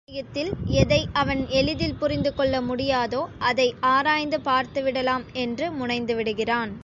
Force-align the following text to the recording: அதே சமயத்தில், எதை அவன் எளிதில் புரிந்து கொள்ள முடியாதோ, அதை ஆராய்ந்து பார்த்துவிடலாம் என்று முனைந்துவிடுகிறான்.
அதே 0.01 0.11
சமயத்தில், 0.11 0.51
எதை 0.75 1.07
அவன் 1.13 1.41
எளிதில் 1.49 1.95
புரிந்து 1.95 2.31
கொள்ள 2.33 2.61
முடியாதோ, 2.61 3.21
அதை 3.39 3.73
ஆராய்ந்து 3.89 4.37
பார்த்துவிடலாம் 4.39 5.25
என்று 5.33 5.67
முனைந்துவிடுகிறான். 5.71 6.71